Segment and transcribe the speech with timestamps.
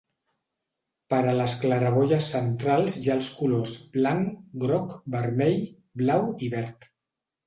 [1.13, 4.31] Per a les claraboies centrals hi ha els colors: blanc,
[4.63, 5.61] groc, vermell,
[6.03, 6.89] blau i verd.